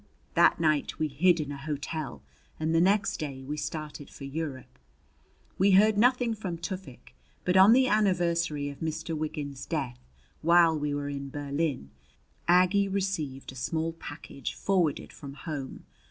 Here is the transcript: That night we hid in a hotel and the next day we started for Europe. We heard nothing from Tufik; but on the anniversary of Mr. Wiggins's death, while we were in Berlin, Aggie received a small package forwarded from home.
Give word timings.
That 0.33 0.59
night 0.59 0.97
we 0.97 1.07
hid 1.09 1.39
in 1.39 1.51
a 1.51 1.57
hotel 1.59 2.23
and 2.59 2.73
the 2.73 2.81
next 2.81 3.17
day 3.17 3.43
we 3.43 3.55
started 3.55 4.09
for 4.09 4.23
Europe. 4.23 4.79
We 5.59 5.73
heard 5.73 5.95
nothing 5.95 6.33
from 6.33 6.57
Tufik; 6.57 7.13
but 7.45 7.55
on 7.55 7.71
the 7.73 7.87
anniversary 7.87 8.67
of 8.69 8.79
Mr. 8.79 9.15
Wiggins's 9.15 9.67
death, 9.67 9.99
while 10.41 10.75
we 10.75 10.91
were 10.95 11.09
in 11.09 11.29
Berlin, 11.29 11.91
Aggie 12.47 12.87
received 12.87 13.51
a 13.51 13.55
small 13.55 13.93
package 13.93 14.55
forwarded 14.55 15.13
from 15.13 15.35
home. 15.35 15.85